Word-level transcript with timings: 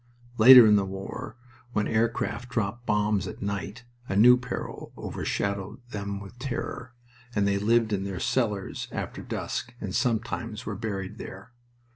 Later 0.39 0.65
in 0.65 0.77
the 0.77 0.83
war, 0.83 1.37
when 1.73 1.87
aircraft 1.87 2.49
dropped 2.49 2.87
bombs 2.87 3.27
at 3.27 3.39
night, 3.43 3.83
a 4.09 4.15
new 4.15 4.35
peril 4.35 4.91
over 4.97 5.23
shadowed 5.23 5.79
them 5.91 6.19
with 6.19 6.39
terror, 6.39 6.95
and 7.35 7.47
they 7.47 7.59
lived 7.59 7.93
in 7.93 8.03
their 8.03 8.19
cellars 8.19 8.87
after 8.91 9.21
dusk, 9.21 9.75
and 9.79 9.93
sometimes 9.93 10.65
were 10.65 10.73
buried 10.73 11.19
there. 11.19 11.51